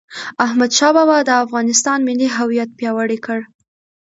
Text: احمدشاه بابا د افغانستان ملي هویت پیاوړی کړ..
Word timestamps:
احمدشاه 0.45 0.93
بابا 0.97 1.17
د 1.23 1.29
افغانستان 1.43 1.99
ملي 2.07 2.27
هویت 2.37 2.69
پیاوړی 2.79 3.17
کړ.. 3.25 3.39